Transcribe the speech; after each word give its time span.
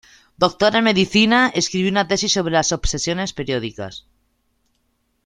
Doctor 0.35 0.75
en 0.75 0.83
medicina, 0.85 1.51
escribió 1.53 1.87
una 1.91 2.07
tesis 2.07 2.31
sobre 2.33 2.53
las 2.55 2.71
obsesiones 2.71 3.33
periódicas. 3.33 4.07